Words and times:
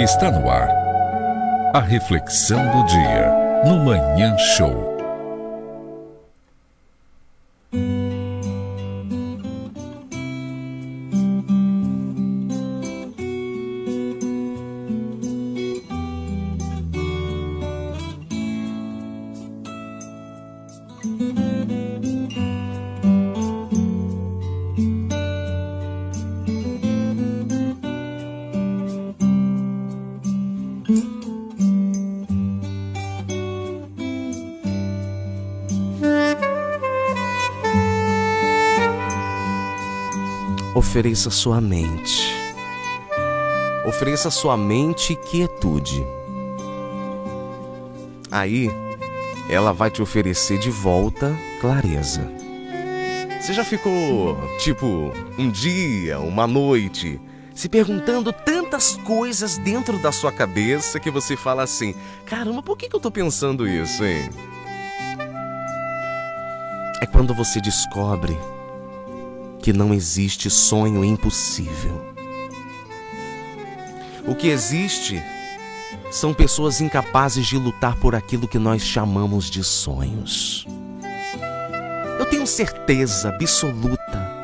Está 0.00 0.30
no 0.30 0.48
ar. 0.48 0.68
A 1.74 1.80
reflexão 1.80 2.64
do 2.70 2.86
dia 2.86 3.32
no 3.64 3.84
Manhã 3.84 4.38
Show. 4.38 4.97
Ofereça 40.78 41.28
sua 41.28 41.60
mente. 41.60 42.32
Ofereça 43.84 44.30
sua 44.30 44.56
mente 44.56 45.16
quietude. 45.16 46.06
Aí, 48.30 48.70
ela 49.50 49.72
vai 49.72 49.90
te 49.90 50.00
oferecer 50.00 50.56
de 50.56 50.70
volta 50.70 51.36
clareza. 51.60 52.30
Você 53.40 53.52
já 53.52 53.64
ficou, 53.64 54.38
tipo, 54.60 55.10
um 55.36 55.50
dia, 55.50 56.20
uma 56.20 56.46
noite, 56.46 57.20
se 57.52 57.68
perguntando 57.68 58.32
tantas 58.32 58.94
coisas 58.98 59.58
dentro 59.58 59.98
da 59.98 60.12
sua 60.12 60.30
cabeça 60.30 61.00
que 61.00 61.10
você 61.10 61.36
fala 61.36 61.64
assim: 61.64 61.92
caramba, 62.24 62.62
por 62.62 62.76
que, 62.76 62.88
que 62.88 62.94
eu 62.94 63.00
tô 63.00 63.10
pensando 63.10 63.66
isso, 63.66 64.04
hein? 64.04 64.30
É 67.00 67.06
quando 67.06 67.34
você 67.34 67.60
descobre 67.60 68.38
que 69.60 69.72
não 69.72 69.92
existe 69.92 70.48
sonho 70.48 71.04
impossível. 71.04 72.00
O 74.26 74.34
que 74.34 74.48
existe 74.48 75.22
são 76.10 76.32
pessoas 76.32 76.80
incapazes 76.80 77.46
de 77.46 77.56
lutar 77.56 77.96
por 77.96 78.14
aquilo 78.14 78.48
que 78.48 78.58
nós 78.58 78.82
chamamos 78.82 79.50
de 79.50 79.62
sonhos. 79.64 80.66
Eu 82.18 82.26
tenho 82.26 82.46
certeza 82.46 83.28
absoluta 83.28 84.38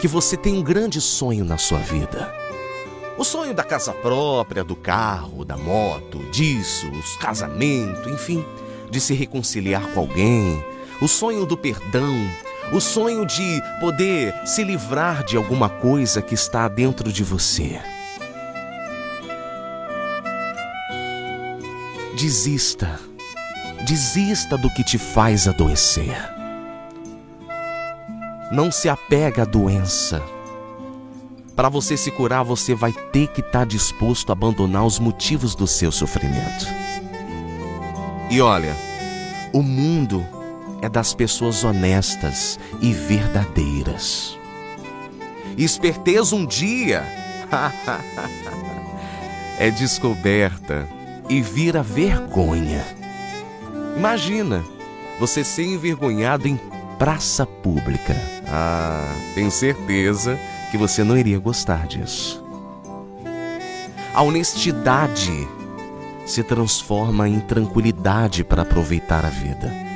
que 0.00 0.06
você 0.06 0.36
tem 0.36 0.54
um 0.54 0.62
grande 0.62 1.00
sonho 1.00 1.44
na 1.44 1.58
sua 1.58 1.78
vida. 1.78 2.32
O 3.18 3.24
sonho 3.24 3.52
da 3.52 3.64
casa 3.64 3.92
própria, 3.92 4.62
do 4.62 4.76
carro, 4.76 5.44
da 5.44 5.56
moto, 5.56 6.18
disso, 6.30 6.88
os 6.90 7.16
casamento, 7.16 8.08
enfim, 8.08 8.44
de 8.90 9.00
se 9.00 9.12
reconciliar 9.12 9.92
com 9.92 10.00
alguém, 10.00 10.64
o 11.02 11.08
sonho 11.08 11.44
do 11.44 11.56
perdão, 11.56 12.14
o 12.72 12.80
sonho 12.80 13.24
de 13.24 13.62
poder 13.80 14.34
se 14.46 14.62
livrar 14.62 15.24
de 15.24 15.36
alguma 15.36 15.68
coisa 15.68 16.20
que 16.20 16.34
está 16.34 16.68
dentro 16.68 17.10
de 17.10 17.24
você. 17.24 17.80
Desista, 22.16 22.98
desista 23.86 24.58
do 24.58 24.68
que 24.74 24.84
te 24.84 24.98
faz 24.98 25.48
adoecer. 25.48 26.16
Não 28.52 28.70
se 28.70 28.88
apega 28.88 29.42
à 29.42 29.44
doença. 29.44 30.22
Para 31.54 31.68
você 31.68 31.96
se 31.96 32.10
curar, 32.10 32.42
você 32.44 32.74
vai 32.74 32.92
ter 32.92 33.28
que 33.28 33.40
estar 33.40 33.60
tá 33.60 33.64
disposto 33.64 34.30
a 34.30 34.32
abandonar 34.32 34.84
os 34.84 34.98
motivos 34.98 35.54
do 35.54 35.66
seu 35.66 35.90
sofrimento. 35.90 36.66
E 38.30 38.40
olha, 38.40 38.76
o 39.52 39.62
mundo 39.62 40.24
é 40.80 40.88
das 40.88 41.14
pessoas 41.14 41.64
honestas 41.64 42.58
e 42.80 42.92
verdadeiras. 42.92 44.38
Esperteza 45.56 46.36
um 46.36 46.46
dia 46.46 47.04
é 49.58 49.70
descoberta 49.70 50.86
e 51.28 51.42
vira 51.42 51.82
vergonha. 51.82 52.84
Imagina 53.96 54.64
você 55.18 55.42
ser 55.42 55.64
envergonhado 55.64 56.46
em 56.46 56.58
praça 56.98 57.44
pública. 57.44 58.14
Ah, 58.46 59.12
tenho 59.34 59.50
certeza 59.50 60.38
que 60.70 60.78
você 60.78 61.02
não 61.02 61.16
iria 61.16 61.38
gostar 61.38 61.86
disso. 61.86 62.44
A 64.14 64.22
honestidade 64.22 65.48
se 66.24 66.42
transforma 66.42 67.28
em 67.28 67.40
tranquilidade 67.40 68.44
para 68.44 68.62
aproveitar 68.62 69.24
a 69.24 69.30
vida. 69.30 69.87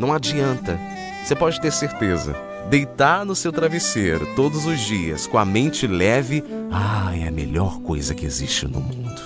Não 0.00 0.14
adianta. 0.14 0.80
Você 1.22 1.36
pode 1.36 1.60
ter 1.60 1.70
certeza. 1.70 2.34
Deitar 2.70 3.26
no 3.26 3.36
seu 3.36 3.52
travesseiro 3.52 4.34
todos 4.34 4.64
os 4.64 4.80
dias 4.80 5.26
com 5.26 5.36
a 5.36 5.44
mente 5.44 5.86
leve, 5.86 6.42
ah, 6.72 7.14
é 7.14 7.28
a 7.28 7.30
melhor 7.30 7.80
coisa 7.80 8.14
que 8.14 8.24
existe 8.24 8.66
no 8.66 8.80
mundo. 8.80 9.20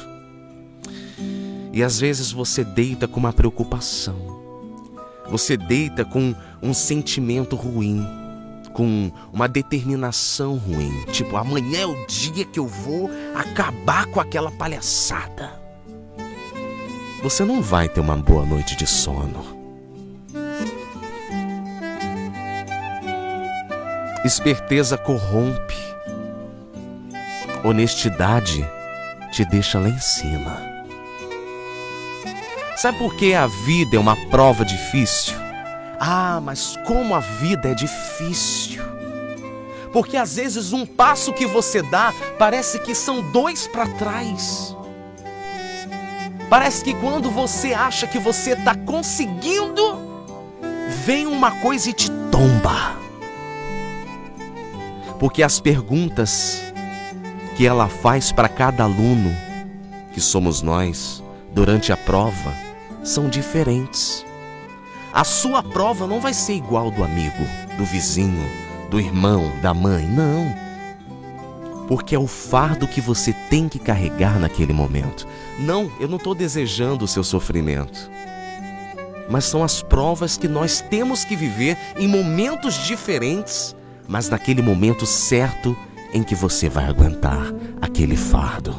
E 1.72 1.80
às 1.80 2.00
vezes 2.00 2.32
você 2.32 2.64
deita 2.64 3.06
com 3.06 3.20
uma 3.20 3.32
preocupação. 3.32 4.16
Você 5.30 5.56
deita 5.56 6.04
com 6.04 6.34
um 6.60 6.74
sentimento 6.74 7.54
ruim, 7.54 8.04
com 8.72 9.12
uma 9.32 9.46
determinação 9.46 10.56
ruim. 10.56 11.04
Tipo, 11.12 11.36
amanhã 11.36 11.82
é 11.82 11.86
o 11.86 12.06
dia 12.06 12.44
que 12.44 12.58
eu 12.58 12.66
vou 12.66 13.08
acabar 13.34 14.06
com 14.06 14.20
aquela 14.20 14.50
palhaçada. 14.50 15.52
Você 17.22 17.44
não 17.44 17.62
vai 17.62 17.88
ter 17.88 18.00
uma 18.00 18.16
boa 18.16 18.44
noite 18.44 18.76
de 18.76 18.86
sono. 18.86 19.63
Esperteza 24.24 24.96
corrompe. 24.96 25.76
Honestidade 27.62 28.66
te 29.30 29.44
deixa 29.44 29.78
lá 29.78 29.90
em 29.90 30.00
cima. 30.00 30.62
Sabe 32.74 32.96
por 32.96 33.14
que 33.16 33.34
a 33.34 33.46
vida 33.46 33.96
é 33.96 33.98
uma 33.98 34.16
prova 34.30 34.64
difícil? 34.64 35.34
Ah, 36.00 36.40
mas 36.42 36.74
como 36.86 37.14
a 37.14 37.20
vida 37.20 37.68
é 37.68 37.74
difícil. 37.74 38.82
Porque 39.92 40.16
às 40.16 40.36
vezes 40.36 40.72
um 40.72 40.86
passo 40.86 41.30
que 41.34 41.44
você 41.44 41.82
dá 41.82 42.10
parece 42.38 42.78
que 42.78 42.94
são 42.94 43.20
dois 43.30 43.66
para 43.66 43.86
trás. 43.88 44.74
Parece 46.48 46.82
que 46.82 46.94
quando 46.94 47.30
você 47.30 47.74
acha 47.74 48.06
que 48.06 48.18
você 48.18 48.52
está 48.52 48.74
conseguindo, 48.74 49.98
vem 51.04 51.26
uma 51.26 51.50
coisa 51.60 51.90
e 51.90 51.92
te 51.92 52.10
tomba 52.30 53.03
porque 55.18 55.42
as 55.42 55.60
perguntas 55.60 56.62
que 57.56 57.66
ela 57.66 57.88
faz 57.88 58.32
para 58.32 58.48
cada 58.48 58.84
aluno, 58.84 59.34
que 60.12 60.20
somos 60.20 60.60
nós, 60.60 61.22
durante 61.52 61.92
a 61.92 61.96
prova, 61.96 62.52
são 63.02 63.28
diferentes. 63.28 64.24
A 65.12 65.22
sua 65.22 65.62
prova 65.62 66.06
não 66.06 66.20
vai 66.20 66.34
ser 66.34 66.54
igual 66.54 66.90
do 66.90 67.04
amigo, 67.04 67.44
do 67.78 67.84
vizinho, 67.84 68.48
do 68.90 68.98
irmão, 68.98 69.52
da 69.62 69.72
mãe, 69.72 70.04
não. 70.04 70.52
Porque 71.86 72.14
é 72.14 72.18
o 72.18 72.26
fardo 72.26 72.88
que 72.88 73.00
você 73.00 73.32
tem 73.48 73.68
que 73.68 73.78
carregar 73.78 74.40
naquele 74.40 74.72
momento. 74.72 75.26
Não, 75.60 75.90
eu 76.00 76.08
não 76.08 76.16
estou 76.16 76.34
desejando 76.34 77.04
o 77.04 77.08
seu 77.08 77.22
sofrimento. 77.22 78.10
Mas 79.28 79.44
são 79.44 79.62
as 79.62 79.82
provas 79.82 80.36
que 80.36 80.48
nós 80.48 80.80
temos 80.80 81.24
que 81.24 81.36
viver 81.36 81.78
em 81.96 82.08
momentos 82.08 82.74
diferentes 82.84 83.76
mas 84.08 84.28
naquele 84.28 84.62
momento 84.62 85.06
certo 85.06 85.76
em 86.12 86.22
que 86.22 86.34
você 86.34 86.68
vai 86.68 86.84
aguentar 86.84 87.52
aquele 87.80 88.16
fardo. 88.16 88.74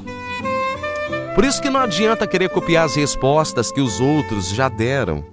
Por 1.36 1.44
isso 1.44 1.62
que 1.62 1.70
não 1.70 1.82
adianta 1.82 2.26
querer 2.26 2.50
copiar 2.50 2.86
as 2.86 2.96
respostas 2.96 3.72
que 3.72 3.82
os 3.82 4.00
outros 4.00 4.50
já 4.50 4.70
deram. 4.70 5.26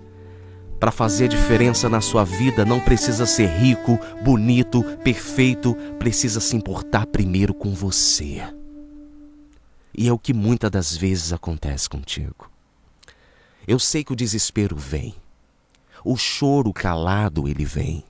Para 0.81 0.91
fazer 0.91 1.29
diferença 1.29 1.89
na 1.89 2.01
sua 2.01 2.25
vida, 2.25 2.65
não 2.65 2.81
precisa 2.81 3.25
ser 3.25 3.47
rico, 3.47 3.97
bonito, 4.25 4.83
perfeito, 5.05 5.77
precisa 6.01 6.41
se 6.41 6.57
importar 6.57 7.07
primeiro 7.07 7.55
com 7.55 7.73
você. 7.73 8.43
E 9.97 10.09
é 10.09 10.13
o 10.13 10.19
que 10.19 10.35
muitas 10.35 10.73
das 10.73 10.97
vezes 10.97 11.33
acontece 11.33 11.89
contigo. 11.89 12.51
Eu 13.65 13.79
sei 13.79 14.03
que 14.03 14.13
o 14.13 14.17
desespero 14.17 14.75
vem. 14.75 15.15
O 16.05 16.17
choro 16.17 16.73
calado 16.73 17.47
ele 17.47 17.65
vem. 17.65 18.03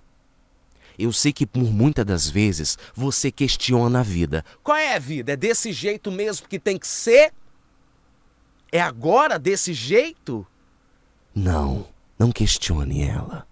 Eu 1.02 1.12
sei 1.12 1.32
que 1.32 1.44
por 1.44 1.64
muitas 1.64 2.04
das 2.04 2.31
vezes 2.31 2.78
você 2.94 3.32
questiona 3.32 3.99
a 3.99 4.02
vida. 4.04 4.44
Qual 4.62 4.76
é 4.76 4.94
a 4.94 5.00
vida? 5.00 5.32
É 5.32 5.37
desse 5.37 5.72
jeito 5.72 6.12
mesmo 6.12 6.46
que 6.46 6.60
tem 6.60 6.78
que 6.78 6.87
ser? 6.87 7.32
É 8.70 8.81
agora 8.81 9.37
desse 9.37 9.72
jeito? 9.75 10.46
Não, 11.34 11.88
não 12.16 12.31
questione 12.31 13.02
ela. 13.02 13.44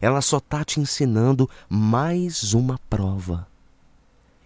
Ela 0.00 0.22
só 0.22 0.38
está 0.38 0.64
te 0.64 0.78
ensinando 0.78 1.50
mais 1.68 2.54
uma 2.54 2.78
prova. 2.88 3.48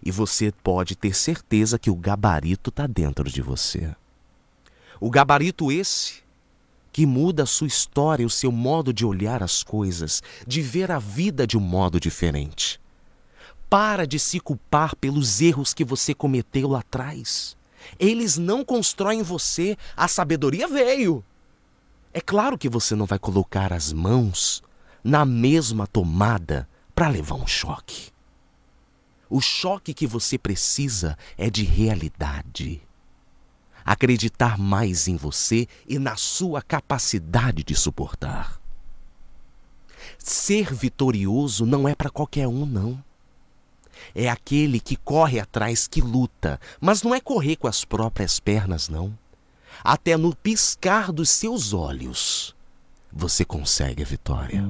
E 0.03 0.09
você 0.09 0.51
pode 0.51 0.95
ter 0.95 1.15
certeza 1.15 1.77
que 1.77 1.91
o 1.91 1.95
gabarito 1.95 2.71
está 2.71 2.87
dentro 2.87 3.29
de 3.29 3.41
você. 3.41 3.95
O 4.99 5.11
gabarito 5.11 5.71
esse 5.71 6.23
que 6.97 7.05
muda 7.05 7.43
a 7.43 7.45
sua 7.45 7.67
história, 7.67 8.25
o 8.25 8.29
seu 8.29 8.51
modo 8.51 8.91
de 8.91 9.05
olhar 9.05 9.43
as 9.43 9.61
coisas, 9.61 10.23
de 10.47 10.63
ver 10.63 10.89
a 10.89 10.97
vida 10.97 11.45
de 11.45 11.55
um 11.55 11.61
modo 11.61 11.99
diferente. 11.99 12.81
Para 13.69 14.07
de 14.07 14.17
se 14.17 14.39
culpar 14.39 14.95
pelos 14.95 15.39
erros 15.39 15.75
que 15.75 15.85
você 15.85 16.15
cometeu 16.15 16.69
lá 16.69 16.79
atrás. 16.79 17.55
Eles 17.99 18.39
não 18.39 18.65
constroem 18.65 19.21
você, 19.21 19.77
a 19.95 20.07
sabedoria 20.07 20.67
veio. 20.67 21.23
É 22.11 22.19
claro 22.19 22.57
que 22.57 22.67
você 22.67 22.95
não 22.95 23.05
vai 23.05 23.19
colocar 23.19 23.71
as 23.71 23.93
mãos 23.93 24.63
na 25.03 25.23
mesma 25.23 25.85
tomada 25.85 26.67
para 26.95 27.09
levar 27.09 27.35
um 27.35 27.45
choque. 27.45 28.09
O 29.29 29.39
choque 29.39 29.93
que 29.93 30.07
você 30.07 30.35
precisa 30.35 31.15
é 31.37 31.47
de 31.47 31.63
realidade. 31.63 32.86
Acreditar 33.87 34.57
mais 34.57 35.07
em 35.07 35.15
você 35.15 35.65
e 35.87 35.97
na 35.97 36.17
sua 36.17 36.61
capacidade 36.61 37.63
de 37.63 37.73
suportar. 37.73 38.59
Ser 40.19 40.73
vitorioso 40.73 41.65
não 41.65 41.87
é 41.87 41.95
para 41.95 42.09
qualquer 42.09 42.49
um, 42.49 42.65
não. 42.65 43.01
É 44.13 44.27
aquele 44.29 44.81
que 44.81 44.97
corre 44.97 45.39
atrás, 45.39 45.87
que 45.87 46.01
luta, 46.01 46.59
mas 46.81 47.01
não 47.01 47.15
é 47.15 47.21
correr 47.21 47.55
com 47.55 47.65
as 47.65 47.85
próprias 47.85 48.41
pernas, 48.41 48.89
não. 48.89 49.17
Até 49.81 50.17
no 50.17 50.35
piscar 50.35 51.13
dos 51.13 51.29
seus 51.29 51.71
olhos, 51.71 52.53
você 53.09 53.45
consegue 53.45 54.03
a 54.03 54.05
vitória. 54.05 54.65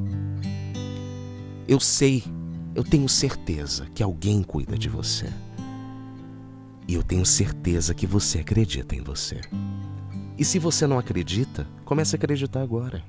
Eu 1.67 1.79
sei, 1.79 2.23
eu 2.75 2.83
tenho 2.83 3.09
certeza 3.09 3.87
que 3.95 4.03
alguém 4.03 4.43
cuida 4.43 4.77
de 4.77 4.89
você. 4.89 5.33
E 6.87 6.93
eu 6.93 7.03
tenho 7.03 7.25
certeza 7.25 7.93
que 7.93 8.07
você 8.07 8.39
acredita 8.39 8.95
em 8.95 9.01
você. 9.01 9.41
E 10.37 10.45
se 10.45 10.57
você 10.57 10.87
não 10.87 10.97
acredita, 10.97 11.67
comece 11.83 12.15
a 12.15 12.17
acreditar 12.17 12.61
agora. 12.61 13.03